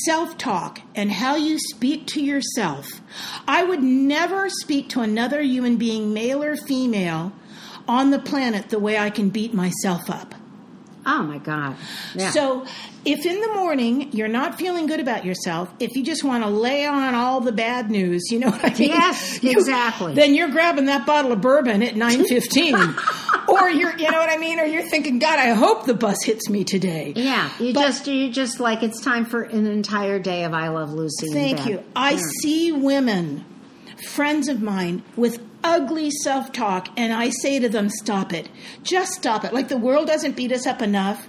[0.06, 3.02] self talk and how you speak to yourself.
[3.48, 7.34] I would never speak to another human being, male or female,
[7.88, 10.36] on the planet the way I can beat myself up.
[11.06, 11.76] Oh my God!
[12.16, 12.32] Yeah.
[12.32, 12.66] So,
[13.06, 16.50] if in the morning you're not feeling good about yourself, if you just want to
[16.50, 18.90] lay on all the bad news, you know what I mean?
[18.90, 20.14] Yes, You- exactly.
[20.16, 23.48] Then you're grabbing that bottle of bourbon at 9:15.
[23.48, 26.24] or you're, you know what I mean, or you're thinking, God, I hope the bus
[26.24, 27.14] hits me today.
[27.16, 30.70] yeah, you But- just you just like it's time for an entire day of I
[30.70, 31.28] Love Lucy.
[31.32, 31.84] Thank you.
[31.96, 32.20] I Yeah.
[32.42, 33.46] see women,
[34.10, 38.48] friends of mine, with ugly self talk, and I say to them, stop it.
[38.84, 39.52] Just stop it.
[39.54, 41.28] Like the world doesn't beat us up enough.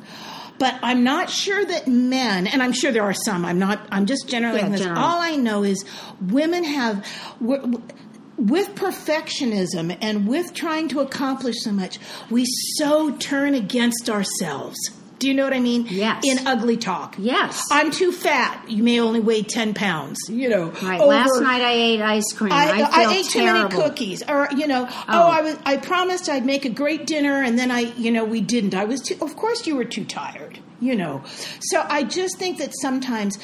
[0.59, 4.07] But I'm not sure that men, and I'm sure there are some, I'm not, I'm
[4.07, 4.81] just generalizing Yeah, this.
[4.87, 5.05] general.
[5.05, 5.85] All I know is
[6.31, 7.05] women have,
[7.41, 11.99] with perfectionism and with trying to accomplish so much,
[12.31, 12.47] we
[12.79, 14.79] so turn against ourselves.
[15.19, 15.87] Do you know what I mean?
[15.89, 16.23] Yes.
[16.27, 17.15] In ugly talk.
[17.19, 17.65] Yes.
[17.71, 18.69] I'm too fat.
[18.69, 20.19] You may only weigh 10 pounds.
[20.29, 20.67] You know.
[20.83, 21.01] Right.
[21.01, 22.53] over- Last night I ate ice cream.
[22.53, 23.69] I, I, I ate terrible.
[23.71, 25.05] too many cookies, or you know, oh.
[25.09, 25.23] Oh.
[25.29, 25.57] I was.
[25.65, 28.75] I promised I'd make a great dinner, and then I, you know, we didn't.
[28.75, 29.17] I was too.
[29.23, 30.59] Of course, you were too tired.
[30.79, 31.23] You know,
[31.61, 33.39] so I just think that sometimes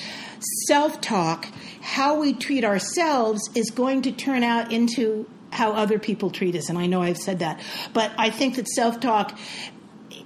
[0.67, 1.47] self-talk,
[1.81, 6.69] how we treat ourselves, is going to turn out into how other people treat us.
[6.69, 7.61] And I know I've said that,
[7.93, 9.39] but I think that self-talk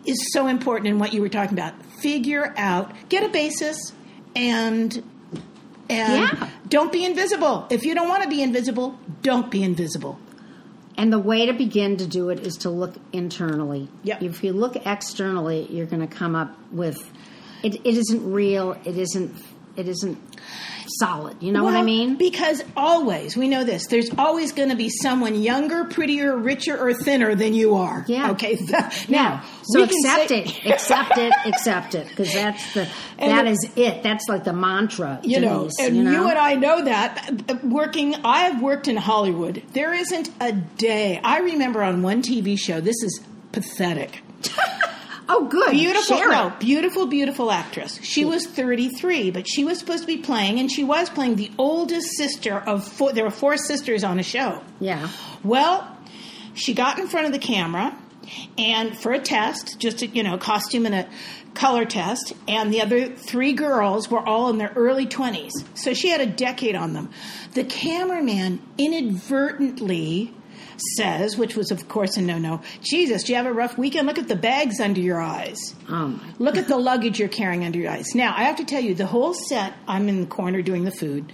[0.07, 1.75] is so important in what you were talking about.
[2.01, 3.93] Figure out, get a basis,
[4.35, 5.03] and
[5.89, 6.49] and Yeah.
[6.69, 7.67] don't be invisible.
[7.71, 10.19] If you don't want to be invisible, don't be invisible.
[10.99, 13.89] And the way to begin to do it is to look internally.
[14.03, 14.23] Yep.
[14.23, 16.99] If you look externally, you're going to come up with
[17.63, 17.77] it.
[17.85, 18.77] It isn't real.
[18.85, 19.37] It isn't.
[19.77, 20.19] It isn't
[20.89, 21.43] solid.
[21.43, 22.17] You know what I mean?
[22.17, 26.95] Because always, we know this, there's always going to be someone younger, prettier, richer, or
[26.95, 28.05] thinner than you are.
[28.09, 28.31] Yeah.
[28.33, 28.59] Okay.
[28.67, 28.91] Yeah.
[29.09, 33.51] Now, So accept say- it, accept it, accept it, because that's the And that the-
[33.51, 34.03] is it.
[34.03, 36.29] That's like the mantra, You know, and you know?
[36.29, 38.15] and I know that uh, working.
[38.25, 39.63] I've worked in Hollywood.
[39.73, 41.21] There isn't a day.
[41.23, 42.81] I remember on one TV show.
[42.81, 43.21] This is
[43.53, 44.21] pathetic.
[45.29, 46.61] Oh, good, Beautiful, Share no, it.
[46.61, 47.99] beautiful, beautiful actress.
[48.03, 51.51] She was 33, but she was supposed to be playing, and she was playing the
[51.59, 53.13] oldest sister of four.
[53.13, 54.63] There were four sisters on a show.
[54.81, 55.09] Yeah,
[55.43, 55.97] Well,
[56.55, 57.97] she got in front of the camera
[58.59, 61.09] and for a test, just a, you know, costume and a
[61.55, 65.53] color test, and the other three girls were all in their early 20s.
[65.75, 67.11] So she had a decade on them.
[67.55, 70.33] The cameraman inadvertently
[70.97, 74.07] says, which was of course a no-no, Jesus, do you have a rough weekend?
[74.07, 75.75] Look at the bags under your eyes.
[75.89, 78.15] oh my, Look at the luggage you're carrying under your eyes.
[78.15, 80.91] Now, I have to tell you, the whole set, I'm in the corner doing the
[80.91, 81.33] food,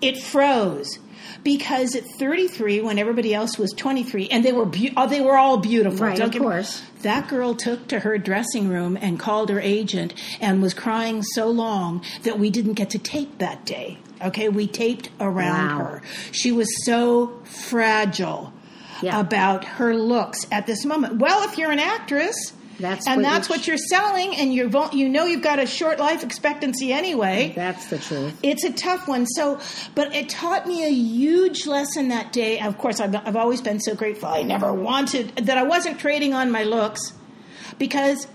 [0.00, 0.98] it froze.
[1.44, 5.36] Because at 33, when everybody else was 23, and they were beau- oh, they were
[5.36, 6.06] all beautiful.
[6.06, 6.82] Right, of get me- course.
[7.02, 11.48] That girl took to her dressing room and called her agent and was crying so
[11.48, 13.98] long that we didn't get to tape that day.
[14.24, 15.84] Okay, we taped around Wow.
[15.84, 16.02] her.
[16.30, 18.52] She was so fragile
[19.02, 19.20] Yeah.
[19.20, 21.16] about her looks at this moment.
[21.16, 22.36] Well, if you're an actress,
[22.80, 25.58] That's and what that's you- what you're selling, and you're vol- you know you've got
[25.58, 27.52] a short life expectancy anyway.
[27.54, 28.38] that's the truth.
[28.42, 29.26] It's a tough one.
[29.26, 29.58] So,
[29.94, 32.60] but it taught me a huge lesson that day.
[32.60, 34.28] Of course, I've, I've always been so grateful.
[34.28, 37.12] I never wanted that I wasn't trading on my looks
[37.78, 38.26] because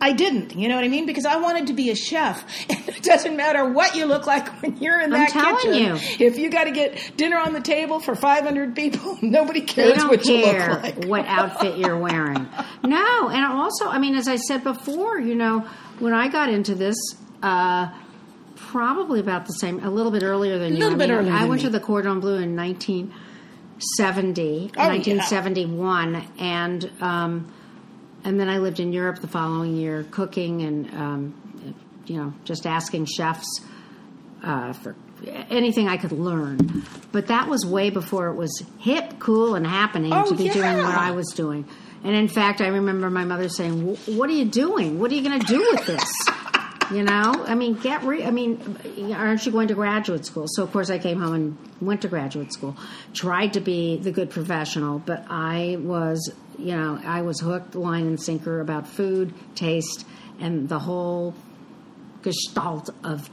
[0.00, 0.54] I didn't.
[0.56, 1.06] You know what I mean?
[1.06, 2.44] Because I wanted to be a chef.
[2.70, 5.74] And it doesn't matter what you look like when you're in I'm that telling kitchen.
[6.20, 6.26] you.
[6.26, 10.24] If you got to get dinner on the table for 500 people, nobody cares what
[10.26, 11.04] you care look like.
[11.06, 12.46] what outfit you're wearing.
[12.84, 15.66] No, and also, I mean, as I said before, you know,
[15.98, 16.96] when I got into this,
[17.42, 17.88] uh,
[18.56, 20.78] probably about the same, a little bit earlier than you.
[20.78, 21.66] A Little I bit mean, earlier I went me.
[21.66, 24.88] to the Cordon Bleu in 1970, Oh, yeah.
[24.88, 27.52] 1971, and um,
[28.28, 31.74] and then I lived in Europe the following year, cooking and um,
[32.06, 33.46] you know, just asking chefs
[34.42, 34.94] uh, for
[35.50, 36.84] anything I could learn.
[37.10, 40.76] But that was way before it was hip, cool, and happening Oh, to be doing
[40.76, 40.94] what.
[40.94, 41.66] I was doing.
[42.04, 44.98] And in fact, I remember my mother saying, "What are you doing?
[45.00, 46.12] What are you going to do with this?"
[46.90, 50.46] You know, I mean, get re- I mean, aren't you going to graduate school?
[50.48, 52.78] So of course, I came home and went to graduate school.
[53.12, 58.06] Tried to be the good professional, but I was, you know, I was hooked, line
[58.06, 60.04] and sinker about food, taste,
[60.40, 61.34] and the whole
[62.22, 63.30] gestalt of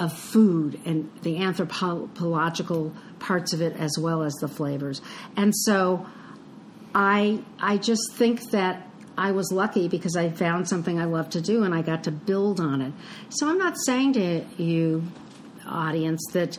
[0.00, 5.02] of food and the anthropological parts of it as well as the flavors.
[5.36, 6.06] And so
[6.94, 11.40] I I just think that I was lucky because I found something I love to
[11.40, 12.92] do and I got to build on it.
[13.28, 15.04] So I'm not saying to you
[15.66, 16.58] audience that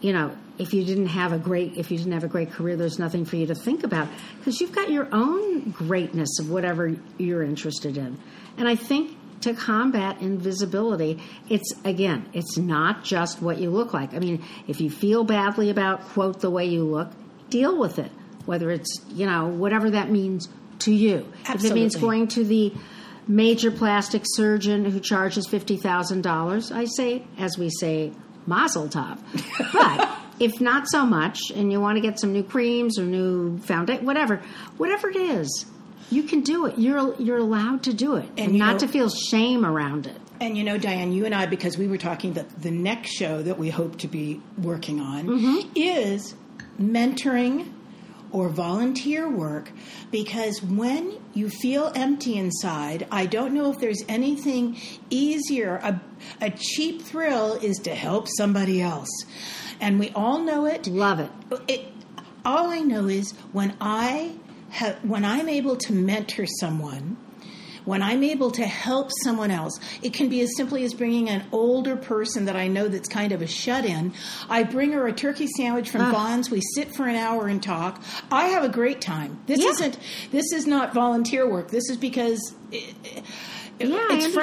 [0.00, 2.76] you know if you didn't have a great if you didn't have a great career
[2.76, 6.94] there's nothing for you to think about because you've got your own greatness of whatever
[7.18, 8.18] you're interested in.
[8.56, 14.14] And I think to combat invisibility, it's again, it's not just what you look like.
[14.14, 17.10] I mean, if you feel badly about quote the way you look,
[17.50, 18.10] deal with it.
[18.44, 20.48] Whether it's, you know, whatever that means
[20.80, 21.32] to you.
[21.48, 22.72] If it means going to the
[23.26, 28.12] major plastic surgeon who charges $50,000, I say, as we say,
[28.46, 29.18] mazel tov.
[29.72, 30.08] But
[30.40, 34.04] if not so much, and you want to get some new creams or new foundation,
[34.04, 34.36] whatever,
[34.76, 35.66] whatever it is,
[36.10, 36.78] you can do it.
[36.78, 40.16] You're you're allowed to do it, and, you not know- to feel shame around it.
[40.38, 43.42] And you know, Diane, you and I, because we were talking that the next show
[43.42, 45.70] that we hope to be working on Mm-hmm.
[45.74, 46.34] is
[46.78, 47.72] mentoring
[48.32, 49.70] or volunteer work
[50.10, 54.76] because when you feel empty inside, I don't know if there's anything
[55.08, 55.76] easier.
[55.82, 56.00] A,
[56.42, 59.08] a cheap thrill is to help somebody else.
[59.80, 61.30] And we all know it Love it.
[61.68, 61.84] it,
[62.44, 64.32] all I know is when I
[64.70, 67.16] have, when I'm able to mentor someone,
[67.84, 71.44] when I'm able to help someone else, it can be as simply as bringing an
[71.52, 74.12] older person that I know that's kind of a shut in.
[74.48, 76.10] I bring her a turkey sandwich from.
[76.10, 76.50] Bonds.
[76.50, 78.02] We sit for an hour and talk.
[78.32, 79.38] I have a great time.
[79.46, 79.68] This Yeah.
[79.70, 79.98] isn't.
[80.32, 81.70] This is not volunteer work.
[81.70, 82.54] This is because.
[82.72, 83.24] It, it-
[83.78, 84.34] Yeah, it's underst-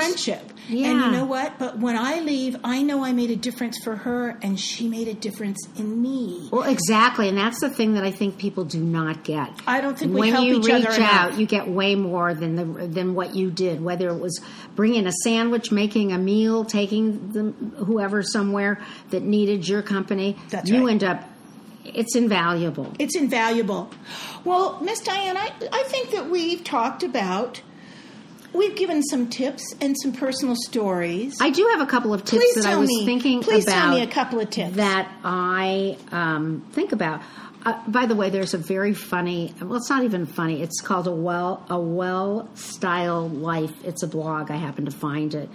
[0.68, 0.86] friendship.
[0.88, 1.60] And you know what?
[1.60, 5.08] But when I leave, I know I made a difference for her, and she made
[5.08, 6.50] a difference in me.
[6.52, 9.50] Well, exactly, and that's the thing that I think people do not get.
[9.68, 11.40] I don't think we when you each reach out, enough.
[11.40, 13.82] you get way more than the than what you did.
[13.82, 14.40] Whether it was
[14.76, 20.70] bringing a sandwich, making a meal, taking them whoever somewhere that needed your company, That's
[20.70, 20.92] you right.
[20.92, 21.24] end up.
[21.86, 22.94] It's invaluable.
[22.98, 23.92] It's invaluable.
[24.46, 27.62] Well, Miss Diane, I, I think that we've talked about
[28.54, 31.38] we've given some tips and some personal stories.
[31.42, 33.74] I do have a couple of tips Please that I was me- thinking please about.
[33.74, 34.76] tell me a couple of tips.
[34.76, 37.22] that I um, think about.
[37.66, 39.54] Uh, by the way, there's a very funny.
[39.62, 40.62] Well, it's not even funny.
[40.62, 43.72] It's called a well a well style life.
[43.86, 44.52] It's a blog.
[44.52, 45.50] I happened to find it,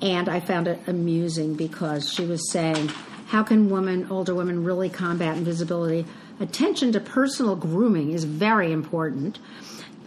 [0.00, 2.90] and I found it amusing because she was saying,
[3.26, 6.06] "How can women, older women, really combat invisibility?
[6.38, 9.40] Attention to personal grooming is very important."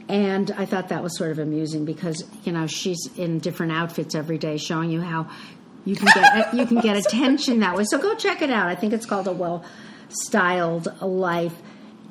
[0.07, 4.13] And I thought that was sort of amusing because you know she's in different outfits
[4.13, 5.27] every day, showing you how
[5.83, 7.85] you can get you can get attention that way.
[7.85, 8.67] So go check it out.
[8.67, 9.63] I think it's called a well
[10.09, 11.55] styled life.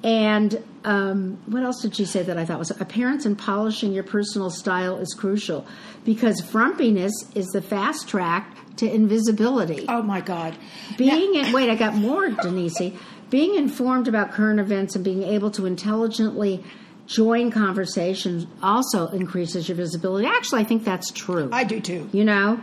[0.03, 4.05] And um, what else did she say that I thought was appearance and polishing your
[4.05, 5.67] personal style is crucial
[6.05, 9.87] because frumpiness is the fast track to invisibility.
[9.89, 10.57] oh my God!
[10.99, 12.93] Being in, wait, I got more, Denise.
[13.31, 16.63] Being informed about current events and being able to intelligently
[17.07, 20.27] join conversations also increases your visibility.
[20.27, 21.49] Actually, I think that's true.
[21.53, 22.09] I do too.
[22.12, 22.61] you know,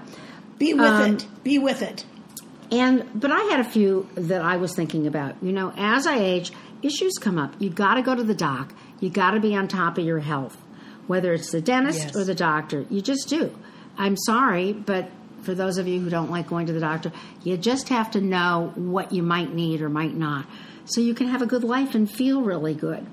[0.58, 1.28] Be with Um, it.
[1.44, 2.06] Be with it.
[2.72, 5.36] and but I had a few that I was thinking about.
[5.42, 6.52] You know, as I age,
[6.82, 7.54] issues come up.
[7.60, 8.74] You got to go to the doc.
[9.00, 10.58] You got to be on top of your health,
[11.08, 12.16] whether it's the dentist Yes.
[12.16, 12.86] or the doctor.
[12.90, 13.56] You just do.
[13.98, 15.10] I'm sorry, but
[15.42, 17.12] for those of you who don't like going to the doctor,
[17.44, 20.46] you just have to know what you might need or might not,
[20.86, 23.06] so you can have a good life and feel really good.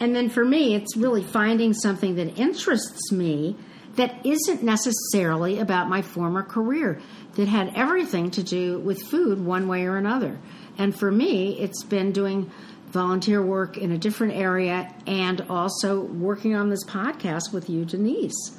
[0.00, 3.56] And then for me, it's really finding something that interests me
[3.96, 7.00] that isn't necessarily about my former career,
[7.34, 10.38] that had everything to do with food one way or another.
[10.76, 12.50] And for me, it's been doing
[12.86, 18.56] volunteer work in a different area and also working on this podcast with you, Denise.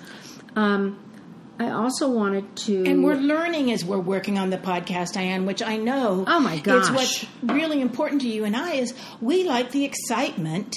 [0.56, 1.00] Um,
[1.58, 2.86] I also wanted to.
[2.86, 6.24] And we're learning as we're working on the podcast, Diane, which I know.
[6.28, 9.84] Oh, my gosh, It's what's really important to you and I is we like the
[9.84, 10.76] excitement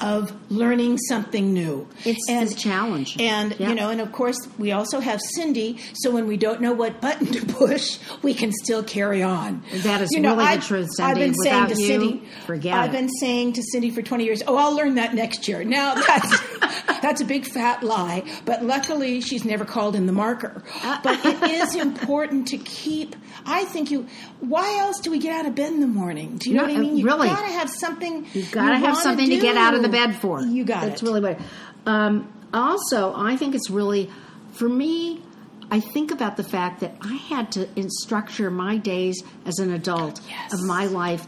[0.00, 1.86] of learning something new.
[2.04, 3.16] It's the challenge.
[3.20, 3.68] And Yeah.
[3.70, 7.00] you know, and of course we also have Cindy, so when we don't know what
[7.00, 9.62] button to push, we can still carry on.
[9.82, 11.20] That is you know, really the I- truth, I've Cindy.
[11.20, 12.92] been saying Without to you, Cindy, forget I've it.
[12.98, 16.38] been saying to Cindy for 20 years, "Oh, I'll learn that next year." Now that's
[17.02, 20.62] that's a big fat lie, but luckily she's never called in the marker.
[21.02, 24.06] But it is important to keep I think you
[24.40, 26.36] why else do we get out of bed in the morning?
[26.38, 26.96] Do you know No, what I mean?
[26.96, 27.28] You really.
[27.28, 29.88] got to have something You've got to have wanna something to get out of the
[29.88, 30.40] bed for.
[30.40, 31.06] You got That's it.
[31.06, 31.38] really what.
[31.86, 34.10] Um, also, I think it's really
[34.52, 35.22] for me.
[35.70, 40.20] I think about the fact that I had to structure my days as an adult
[40.28, 40.52] Yes.
[40.52, 41.26] of my life.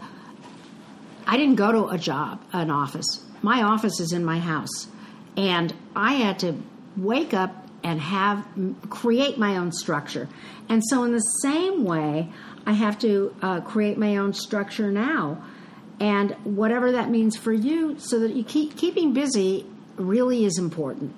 [1.27, 3.21] I didn't go to a job, an office.
[3.43, 4.87] My office is in my house,
[5.37, 6.61] and I had to
[6.97, 8.47] wake up and have
[8.91, 10.29] create my own structure.
[10.69, 12.31] And so, in the same way,
[12.67, 15.45] I have to uh, create my own structure now,
[16.01, 21.15] and whatever that means for you, so that you keep keeping busy really is important.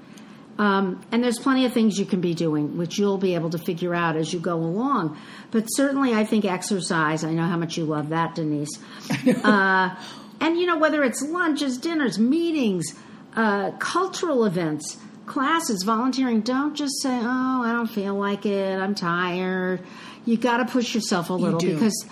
[0.58, 3.58] Um, and there's plenty of things you can be doing, which you'll be able to
[3.58, 5.16] figure out as you go along.
[5.52, 7.22] But certainly, I think exercise.
[7.22, 8.78] I know how much you love that, Denise.
[9.44, 9.94] Uh,
[10.40, 12.94] and you know whether it's lunches, dinners, meetings,
[13.36, 16.40] uh, cultural events, classes, volunteering.
[16.40, 18.78] Don't just say, "Oh, I don't feel like it.
[18.78, 19.80] I'm tired."
[20.24, 21.74] You got to push yourself a little do.
[21.74, 22.06] because,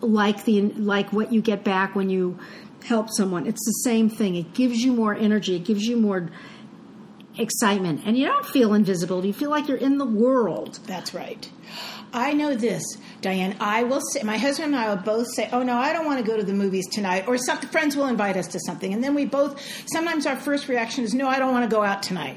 [0.00, 2.38] like the like what you get back when you
[2.84, 4.36] help someone, it's the same thing.
[4.36, 5.56] It gives you more energy.
[5.56, 6.28] It gives you more
[7.38, 9.24] excitement, and you don't feel invisible.
[9.24, 10.78] You feel like you're in the world.
[10.86, 11.48] That's right.
[12.12, 12.84] I know this,
[13.24, 13.56] Diane.
[13.58, 16.24] I will say, my husband and I will both say, "Oh no, I don't want
[16.24, 19.02] to go to the movies tonight," or some friends will invite us to something, and
[19.02, 19.60] then we both.
[19.92, 22.36] Sometimes our first reaction is, "No, I don't want to go out tonight,"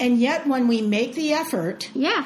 [0.00, 2.24] and yet when we make the effort, Yeah.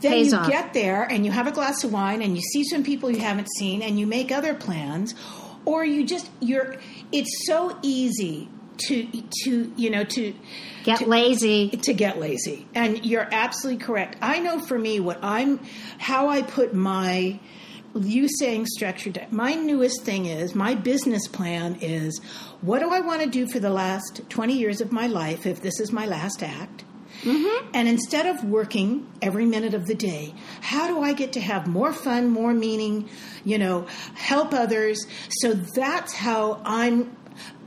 [0.00, 0.48] then you off.
[0.48, 3.20] get there and you have a glass of wine and you see some people you
[3.20, 5.14] haven't seen and you make other plans,
[5.64, 6.76] or you just you're.
[7.12, 8.48] It's so easy
[8.88, 9.06] to
[9.44, 10.34] to you know to
[10.84, 11.70] Get to- lazy.
[11.70, 12.66] to get lazy.
[12.74, 14.16] And you're absolutely correct.
[14.20, 15.60] I know for me what I'm
[15.98, 17.38] how I put my
[17.94, 22.20] you saying structured my newest thing is my business plan is
[22.62, 25.60] what do I want to do for the last 20 years of my life if
[25.60, 26.84] this is my last act?
[27.22, 27.70] Mm-hmm.
[27.74, 31.66] And instead of working every minute of the day, how do I get to have
[31.66, 33.08] more fun, more meaning,
[33.44, 35.06] you know, help others?
[35.28, 37.16] So that's how I'm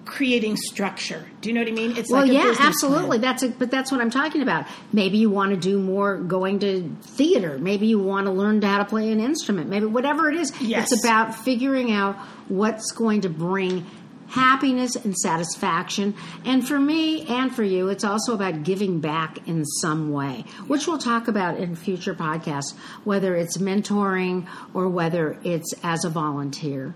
[0.05, 1.25] creating structure.
[1.41, 1.97] Do you know what I mean?
[1.97, 2.67] It's Well, like a yeah, business plan.
[2.69, 3.17] absolutely.
[3.17, 4.65] That's a, but that's what I'm talking about.
[4.93, 7.57] Maybe you want to do more going to theater.
[7.57, 9.69] Maybe you want to learn how to play an instrument.
[9.69, 10.53] Maybe whatever it is.
[10.61, 10.91] Yes.
[10.91, 12.15] It's about figuring out
[12.47, 13.85] what's going to bring
[14.27, 16.15] happiness and satisfaction.
[16.45, 20.87] And for me and for you, it's also about giving back in some way, which
[20.87, 26.95] we'll talk about in future podcasts, whether it's mentoring or whether it's as a volunteer.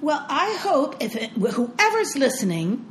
[0.00, 2.84] Well, I hope if it, whoever's listening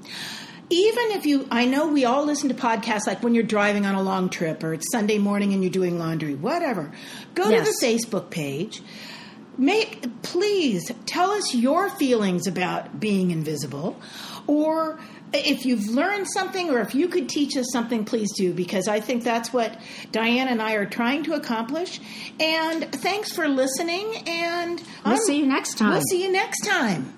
[0.70, 3.96] even if you, I know we all listen to podcasts like when you're driving on
[3.96, 6.92] a long trip or it's Sunday morning and you're doing laundry, whatever.
[7.36, 7.66] Go Yes.
[7.66, 8.82] to the Facebook page.
[9.58, 13.98] Make, please tell us your feelings about being invisible
[14.46, 15.00] or
[15.34, 19.00] if you've learned something or if you could teach us something, please do, because I
[19.00, 19.80] think that's what
[20.12, 22.00] Diane and I are trying to accomplish.
[22.40, 24.16] And thanks for listening.
[24.28, 25.92] And We'll I'm- see you next time.
[25.92, 27.14] We'll see you next time.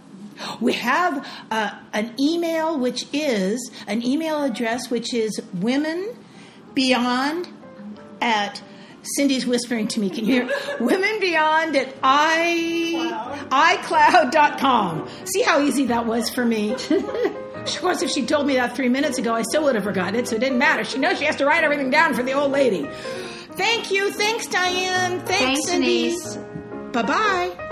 [0.62, 6.16] We have uh, an email, which is an email address, which is women
[6.74, 7.50] beyond
[8.22, 8.62] at
[9.18, 10.10] Cindy's whispering to me.
[10.10, 10.50] Can you hear?
[10.80, 15.10] Women beyond at i iCloud.com.
[15.26, 16.76] See how easy that was for me.
[17.66, 20.16] Of course, if she told me that three minutes ago, I still would have forgotten
[20.16, 20.84] it, so it didn't matter.
[20.84, 22.88] She knows she has to write everything down for the old lady.
[23.54, 24.12] Thank you.
[24.12, 25.20] Thanks, Diane.
[25.22, 26.10] Thanks, Thanks, Cindy.
[26.10, 26.38] Denise.
[26.94, 27.66] Bye bye.